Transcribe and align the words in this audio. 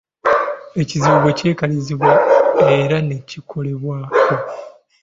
Ekizibu 0.81 1.17
bwe 1.23 1.31
kyekalirizibwa 1.39 2.11
era 2.79 2.97
ne 3.01 3.17
kikolebwako. 3.29 4.33